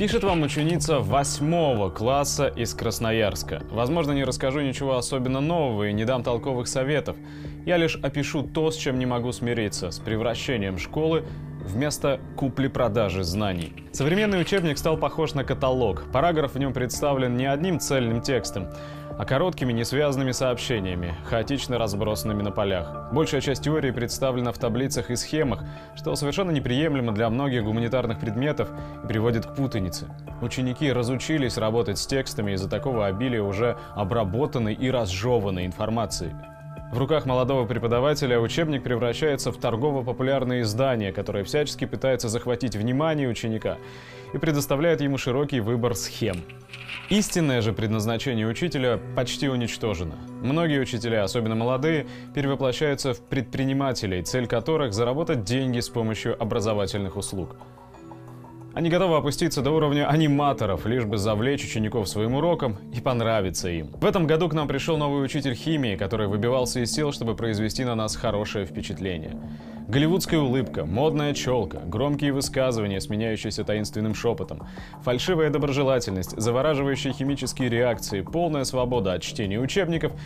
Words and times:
Пишет 0.00 0.24
вам 0.24 0.40
ученица 0.40 1.00
восьмого 1.00 1.90
класса 1.90 2.46
из 2.46 2.72
Красноярска. 2.72 3.62
Возможно, 3.70 4.12
не 4.12 4.24
расскажу 4.24 4.62
ничего 4.62 4.96
особенно 4.96 5.42
нового 5.42 5.90
и 5.90 5.92
не 5.92 6.06
дам 6.06 6.22
толковых 6.22 6.68
советов. 6.68 7.16
Я 7.66 7.76
лишь 7.76 7.96
опишу 7.96 8.42
то, 8.42 8.70
с 8.70 8.78
чем 8.78 8.98
не 8.98 9.04
могу 9.04 9.30
смириться, 9.32 9.90
с 9.90 9.98
превращением 9.98 10.78
школы 10.78 11.24
вместо 11.64 12.20
купли-продажи 12.36 13.24
знаний. 13.24 13.72
Современный 13.92 14.40
учебник 14.40 14.78
стал 14.78 14.96
похож 14.96 15.34
на 15.34 15.44
каталог. 15.44 16.04
Параграф 16.12 16.54
в 16.54 16.58
нем 16.58 16.72
представлен 16.72 17.36
не 17.36 17.46
одним 17.46 17.80
цельным 17.80 18.20
текстом, 18.20 18.68
а 19.18 19.24
короткими 19.24 19.72
несвязанными 19.72 20.32
сообщениями, 20.32 21.14
хаотично 21.26 21.76
разбросанными 21.76 22.42
на 22.42 22.50
полях. 22.50 23.10
Большая 23.12 23.40
часть 23.40 23.62
теории 23.62 23.90
представлена 23.90 24.52
в 24.52 24.58
таблицах 24.58 25.10
и 25.10 25.16
схемах, 25.16 25.62
что 25.94 26.14
совершенно 26.14 26.50
неприемлемо 26.50 27.12
для 27.12 27.28
многих 27.28 27.64
гуманитарных 27.64 28.18
предметов 28.18 28.70
и 29.04 29.06
приводит 29.06 29.44
к 29.44 29.54
путанице. 29.54 30.06
Ученики 30.40 30.90
разучились 30.90 31.58
работать 31.58 31.98
с 31.98 32.06
текстами 32.06 32.52
из-за 32.52 32.70
такого 32.70 33.06
обилия 33.06 33.42
уже 33.42 33.76
обработанной 33.94 34.72
и 34.72 34.90
разжеванной 34.90 35.66
информации. 35.66 36.34
В 36.90 36.98
руках 36.98 37.24
молодого 37.24 37.66
преподавателя 37.66 38.40
учебник 38.40 38.82
превращается 38.82 39.52
в 39.52 39.56
торгово-популярное 39.58 40.62
издание, 40.62 41.12
которое 41.12 41.44
всячески 41.44 41.84
пытается 41.84 42.28
захватить 42.28 42.74
внимание 42.74 43.28
ученика 43.28 43.78
и 44.34 44.38
предоставляет 44.38 45.00
ему 45.00 45.16
широкий 45.16 45.60
выбор 45.60 45.94
схем. 45.94 46.42
Истинное 47.08 47.60
же 47.60 47.72
предназначение 47.72 48.44
учителя 48.44 48.98
почти 49.14 49.48
уничтожено. 49.48 50.16
Многие 50.42 50.80
учителя, 50.80 51.22
особенно 51.22 51.54
молодые, 51.54 52.08
перевоплощаются 52.34 53.14
в 53.14 53.20
предпринимателей, 53.20 54.22
цель 54.22 54.48
которых– 54.48 54.92
заработать 54.94 55.44
деньги 55.44 55.78
с 55.78 55.88
помощью 55.88 56.40
образовательных 56.42 57.16
услуг– 57.16 57.56
они 58.80 58.88
готовы 58.88 59.18
опуститься 59.18 59.60
до 59.60 59.72
уровня 59.72 60.08
аниматоров, 60.08 60.86
лишь 60.86 61.04
бы 61.04 61.18
завлечь 61.18 61.62
учеников 61.62 62.08
своим 62.08 62.34
уроком 62.34 62.78
и 62.94 63.00
понравиться 63.02 63.68
им. 63.68 63.88
В 63.88 64.06
этом 64.06 64.26
году 64.26 64.48
к 64.48 64.54
нам 64.54 64.66
пришел 64.68 64.96
новый 64.96 65.22
учитель 65.22 65.54
химии, 65.54 65.96
который 65.96 66.28
выбивался 66.28 66.80
из 66.80 66.90
сил, 66.90 67.12
чтобы 67.12 67.36
произвести 67.36 67.84
на 67.84 67.94
нас 67.94 68.16
хорошее 68.16 68.64
впечатление. 68.64 69.36
Голливудская 69.86 70.40
улыбка, 70.40 70.86
модная 70.86 71.34
челка, 71.34 71.80
громкие 71.84 72.32
высказывания, 72.32 73.02
сменяющиеся 73.02 73.64
таинственным 73.64 74.14
шепотом, 74.14 74.66
фальшивая 75.02 75.50
доброжелательность, 75.50 76.40
завораживающие 76.40 77.12
химические 77.12 77.68
реакции, 77.68 78.22
полная 78.22 78.64
свобода 78.64 79.12
от 79.12 79.20
чтения 79.22 79.60
учебников— 79.60 80.12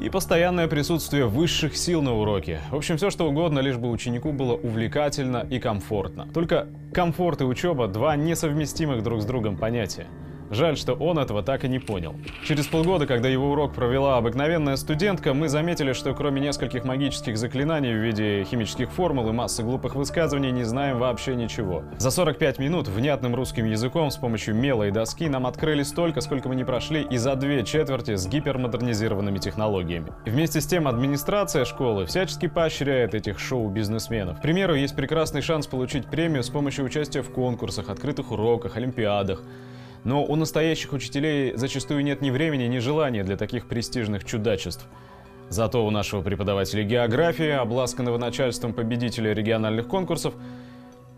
и 0.00 0.08
постоянное 0.08 0.68
присутствие 0.68 1.26
высших 1.26 1.76
сил 1.76 2.02
на 2.02 2.14
уроке. 2.14 2.60
В 2.70 2.76
общем, 2.76 2.96
все 2.96 3.10
что 3.10 3.28
угодно, 3.28 3.60
лишь 3.60 3.76
бы 3.76 3.90
ученику 3.90 4.32
было 4.32 4.54
увлекательно 4.54 5.46
и 5.48 5.58
комфортно. 5.58 6.28
Только 6.32 6.68
комфорт 6.92 7.40
и 7.40 7.44
учеба– 7.44 7.86
два 7.88 8.16
несовместимых 8.16 9.02
друг 9.02 9.22
с 9.22 9.24
другом 9.24 9.56
понятия. 9.56 10.06
Жаль, 10.54 10.76
что 10.76 10.94
он 10.94 11.18
этого 11.18 11.42
так 11.42 11.64
и 11.64 11.68
не 11.68 11.80
понял. 11.80 12.14
Через 12.44 12.66
полгода, 12.66 13.06
когда 13.06 13.28
его 13.28 13.50
урок 13.50 13.74
провела 13.74 14.18
обыкновенная 14.18 14.76
студентка, 14.76 15.34
мы 15.34 15.48
заметили, 15.48 15.92
что 15.92 16.14
кроме 16.14 16.40
нескольких 16.40 16.84
магических 16.84 17.36
заклинаний 17.36 17.92
в 17.92 17.96
виде 17.96 18.44
химических 18.44 18.92
формул 18.92 19.28
и 19.28 19.32
массы 19.32 19.64
глупых 19.64 19.96
высказываний 19.96 20.52
не 20.52 20.62
знаем 20.62 20.98
вообще 20.98 21.34
ничего. 21.34 21.82
За 21.98 22.12
45 22.12 22.60
минут 22.60 22.86
внятным 22.86 23.34
русским 23.34 23.64
языком 23.64 24.10
с 24.10 24.16
помощью 24.16 24.54
мела 24.54 24.84
и 24.84 24.92
доски 24.92 25.28
нам 25.28 25.44
открыли 25.46 25.82
столько, 25.82 26.20
сколько 26.20 26.48
мы 26.48 26.54
не 26.54 26.64
прошли 26.64 27.02
и 27.02 27.16
за 27.16 27.34
две 27.34 27.64
четверти 27.64 28.14
с 28.14 28.26
гипермодернизированными 28.28 29.38
технологиями. 29.38 30.12
Вместе 30.24 30.60
с 30.60 30.66
тем 30.66 30.86
администрация 30.86 31.64
школы 31.64 32.06
всячески 32.06 32.46
поощряет 32.46 33.14
этих 33.14 33.40
шоу-бизнесменов. 33.40 34.38
К 34.38 34.42
примеру, 34.42 34.76
есть 34.76 34.94
прекрасный 34.94 35.42
шанс 35.42 35.66
получить 35.66 36.06
премию 36.06 36.44
с 36.44 36.48
помощью 36.48 36.84
участия 36.84 37.22
в 37.22 37.30
конкурсах, 37.32 37.88
открытых 37.88 38.30
уроках, 38.30 38.76
олимпиадах. 38.76 39.42
Но 40.04 40.24
у 40.24 40.36
настоящих 40.36 40.92
учителей 40.92 41.54
зачастую 41.56 42.04
нет 42.04 42.20
ни 42.20 42.30
времени, 42.30 42.64
ни 42.64 42.78
желания 42.78 43.24
для 43.24 43.36
таких 43.36 43.66
престижных 43.66 44.24
чудачеств. 44.24 44.86
Зато 45.48 45.84
у 45.84 45.90
нашего 45.90 46.22
преподавателя 46.22 46.82
географии, 46.84 47.50
обласканного 47.50 48.18
начальством 48.18 48.72
победителя 48.72 49.32
региональных 49.32 49.88
конкурсов, 49.88 50.34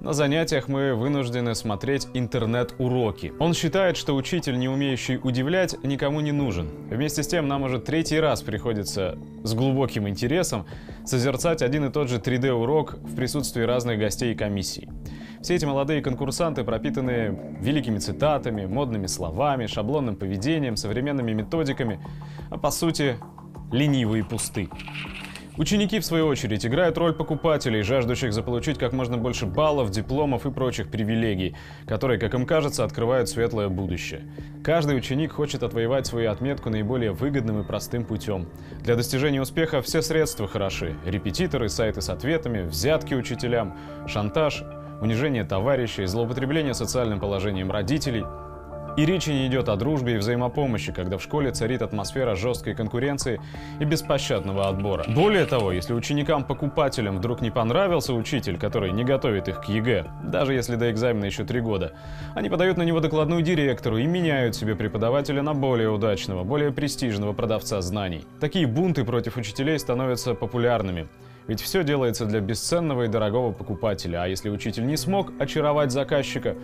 на 0.00 0.12
занятиях 0.12 0.68
мы 0.68 0.94
вынуждены 0.94 1.54
смотреть 1.54 2.08
интернет-уроки. 2.12 3.32
Он 3.38 3.54
считает, 3.54 3.96
что 3.96 4.14
учитель, 4.14 4.58
не 4.58 4.68
умеющий 4.68 5.18
удивлять, 5.22 5.82
никому 5.82 6.20
не 6.20 6.30
нужен. 6.30 6.68
Вместе 6.90 7.22
с 7.22 7.26
тем, 7.26 7.48
нам 7.48 7.62
уже 7.62 7.78
третий 7.78 8.20
раз 8.20 8.42
приходится 8.42 9.16
с 9.44 9.54
глубоким 9.54 10.06
интересом 10.06 10.66
созерцать 11.06 11.62
один 11.62 11.86
и 11.86 11.90
тот 11.90 12.10
же 12.10 12.18
3D-урок 12.18 12.98
в 13.02 13.16
присутствии 13.16 13.62
разных 13.62 13.98
гостей 13.98 14.32
и 14.32 14.36
комиссий. 14.36 14.90
Все 15.44 15.56
эти 15.56 15.66
молодые 15.66 16.00
конкурсанты 16.00 16.64
пропитаны 16.64 17.38
великими 17.60 17.98
цитатами, 17.98 18.64
модными 18.64 19.06
словами, 19.06 19.66
шаблонным 19.66 20.16
поведением, 20.16 20.74
современными 20.74 21.34
методиками, 21.34 22.00
а 22.48 22.56
по 22.56 22.70
сути 22.70 23.18
ленивые 23.70 24.24
пусты. 24.24 24.70
Ученики, 25.58 26.00
в 26.00 26.06
свою 26.06 26.28
очередь, 26.28 26.64
играют 26.64 26.96
роль 26.96 27.12
покупателей, 27.12 27.82
жаждущих 27.82 28.32
заполучить 28.32 28.78
как 28.78 28.94
можно 28.94 29.18
больше 29.18 29.44
баллов, 29.44 29.90
дипломов 29.90 30.46
и 30.46 30.50
прочих 30.50 30.90
привилегий, 30.90 31.54
которые, 31.86 32.18
как 32.18 32.32
им 32.32 32.46
кажется, 32.46 32.82
открывают 32.82 33.28
светлое 33.28 33.68
будущее. 33.68 34.22
Каждый 34.64 34.96
ученик 34.96 35.32
хочет 35.32 35.62
отвоевать 35.62 36.06
свою 36.06 36.30
отметку 36.30 36.70
наиболее 36.70 37.12
выгодным 37.12 37.60
и 37.60 37.64
простым 37.64 38.06
путем. 38.06 38.48
Для 38.80 38.96
достижения 38.96 39.42
успеха 39.42 39.82
все 39.82 40.00
средства 40.00 40.48
хороши. 40.48 40.96
Репетиторы, 41.04 41.68
сайты 41.68 42.00
с 42.00 42.08
ответами, 42.08 42.62
взятки 42.62 43.12
учителям, 43.12 43.76
шантаж– 44.06 44.64
унижение 45.04 45.44
товарищей, 45.44 46.06
злоупотребление 46.06 46.74
социальным 46.74 47.20
положением 47.20 47.70
родителей. 47.70 48.24
И 48.96 49.04
речи 49.04 49.28
не 49.30 49.48
идет 49.48 49.68
о 49.68 49.76
дружбе 49.76 50.14
и 50.14 50.16
взаимопомощи, 50.18 50.92
когда 50.92 51.18
в 51.18 51.22
школе 51.22 51.50
царит 51.50 51.82
атмосфера 51.82 52.36
жесткой 52.36 52.74
конкуренции 52.76 53.40
и 53.80 53.84
беспощадного 53.84 54.68
отбора. 54.68 55.04
Более 55.08 55.46
того, 55.46 55.72
если 55.72 55.92
ученикам-покупателям 55.94 57.18
вдруг 57.18 57.40
не 57.40 57.50
понравился 57.50 58.14
учитель, 58.14 58.56
который 58.56 58.92
не 58.92 59.04
готовит 59.04 59.48
их 59.48 59.60
к 59.62 59.64
ЕГЭ, 59.68 60.06
даже 60.22 60.54
если 60.54 60.76
до 60.76 60.90
экзамена 60.92 61.24
еще 61.24 61.44
три 61.44 61.60
года, 61.60 61.92
они 62.34 62.48
подают 62.48 62.76
на 62.76 62.82
него 62.82 63.00
докладную 63.00 63.42
директору 63.42 63.98
и 63.98 64.06
меняют 64.06 64.54
себе 64.54 64.76
преподавателя 64.76 65.42
на 65.42 65.54
более 65.54 65.90
удачного, 65.90 66.44
более 66.44 66.70
престижного 66.70 67.32
продавца 67.32 67.80
знаний. 67.80 68.24
Такие 68.38 68.68
бунты 68.68 69.04
против 69.04 69.36
учителей 69.36 69.78
становятся 69.78 70.34
популярными. 70.34 71.08
Ведь 71.46 71.60
все 71.60 71.84
делается 71.84 72.24
для 72.24 72.40
бесценного 72.40 73.04
и 73.04 73.08
дорогого 73.08 73.52
покупателя, 73.52 74.22
а 74.22 74.26
если 74.26 74.48
учитель 74.48 74.86
не 74.86 74.96
смог 74.96 75.32
очаровать 75.38 75.92
заказчика, 75.92 76.56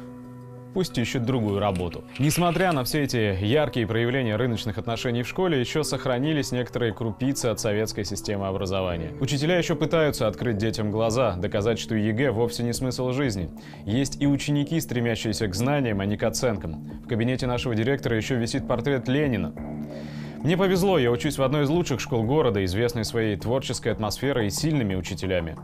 пусть 0.73 0.97
ищет 0.97 1.25
другую 1.25 1.59
работу. 1.59 2.05
Несмотря 2.19 2.73
на 2.73 2.85
все 2.85 3.03
эти 3.03 3.45
яркие 3.45 3.87
проявления 3.87 4.37
рыночных 4.37 4.79
отношений 4.79 5.23
в 5.23 5.29
школе, 5.29 5.61
еще 5.61 5.85
сохранились 5.85 6.53
некоторые 6.53 6.95
крупицы 6.95 7.47
от 7.47 7.61
советской 7.61 8.05
системы 8.05 8.47
образования. 8.47 9.13
Учителя 9.21 9.59
еще 9.59 9.75
пытаются 9.75 10.29
открыть 10.29 10.57
детям 10.57 10.91
глаза, 10.91 11.35
доказать, 11.37 11.79
что 11.79 11.95
ЕГЭ 11.95 12.31
вовсе 12.31 12.63
не 12.63 12.73
смысл 12.73 13.13
жизни. 13.13 13.51
Есть 13.85 14.23
и 14.23 14.27
ученики, 14.27 14.81
стремящиеся 14.81 15.49
к 15.49 15.55
знаниям, 15.55 16.01
а 16.01 16.07
не 16.07 16.17
к 16.17 16.23
оценкам. 16.23 17.01
В 17.05 17.09
кабинете 17.09 17.47
нашего 17.47 17.75
директора 17.75 18.17
еще 18.17 18.37
висит 18.37 18.67
портрет 18.67 19.09
Ленина. 19.09 19.53
Мне 20.43 20.57
повезло, 20.57 20.99
я 20.99 21.11
учусь 21.11 21.37
в 21.37 21.43
одной 21.43 21.65
из 21.65 21.69
лучших 21.69 22.01
школ 22.01 22.23
города, 22.23 22.65
известной 22.65 23.05
своей 23.05 23.37
творческой 23.37 23.93
атмосферой 23.93 24.47
и 24.47 24.51
сильными 24.51 24.95
учителями. 24.95 25.55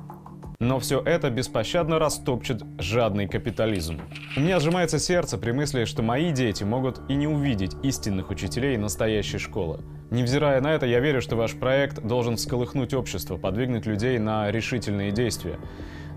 Но 0.60 0.78
все 0.80 1.00
это 1.00 1.30
беспощадно 1.30 1.98
растопчет 1.98 2.62
жадный 2.78 3.26
капитализм. 3.26 4.02
У 4.36 4.40
меня 4.40 4.60
сжимается 4.60 4.98
сердце 4.98 5.38
при 5.38 5.52
мысли, 5.52 5.86
что 5.86 6.02
мои 6.02 6.30
дети 6.30 6.62
могут 6.62 7.00
и 7.08 7.14
не 7.14 7.26
увидеть 7.26 7.74
истинных 7.82 8.28
учителей 8.28 8.76
настоящей 8.76 9.38
школы. 9.38 9.80
Невзирая 10.10 10.60
на 10.60 10.74
это, 10.74 10.84
я 10.84 11.00
верю, 11.00 11.22
что 11.22 11.36
ваш 11.36 11.54
проект 11.54 12.02
должен 12.02 12.36
всколыхнуть 12.36 12.92
общество, 12.92 13.38
подвигнуть 13.38 13.86
людей 13.86 14.18
на 14.18 14.50
решительные 14.50 15.10
действия. 15.10 15.58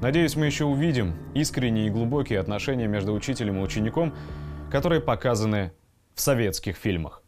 Надеюсь, 0.02 0.36
мы 0.36 0.48
еще 0.48 0.66
увидим 0.66 1.16
искренние 1.34 1.88
и 1.88 1.90
глубокие 1.90 2.40
отношения 2.40 2.88
между 2.88 3.14
учителем 3.14 3.60
и 3.60 3.64
учеником, 3.64 4.14
которые 4.70 5.00
показаны 5.00 5.72
в 6.14 6.20
советских 6.20 6.76
фильмах. 6.76 7.24